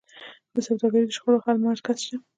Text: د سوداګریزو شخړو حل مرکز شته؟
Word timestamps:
د 0.53 0.55
سوداګریزو 0.67 1.15
شخړو 1.17 1.43
حل 1.45 1.57
مرکز 1.69 1.97
شته؟ 2.05 2.17